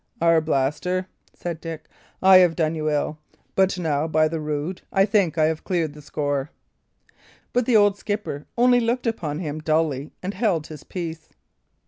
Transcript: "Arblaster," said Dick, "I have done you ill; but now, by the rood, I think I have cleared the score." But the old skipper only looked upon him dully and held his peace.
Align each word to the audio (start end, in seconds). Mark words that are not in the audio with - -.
"Arblaster," 0.19 1.05
said 1.31 1.61
Dick, 1.61 1.85
"I 2.23 2.37
have 2.37 2.55
done 2.55 2.73
you 2.73 2.89
ill; 2.89 3.19
but 3.53 3.77
now, 3.77 4.07
by 4.07 4.27
the 4.27 4.39
rood, 4.39 4.81
I 4.91 5.05
think 5.05 5.37
I 5.37 5.43
have 5.45 5.63
cleared 5.63 5.93
the 5.93 6.01
score." 6.01 6.49
But 7.53 7.67
the 7.67 7.77
old 7.77 7.99
skipper 7.99 8.47
only 8.57 8.79
looked 8.79 9.05
upon 9.05 9.37
him 9.37 9.59
dully 9.59 10.09
and 10.23 10.33
held 10.33 10.65
his 10.65 10.83
peace. 10.83 11.29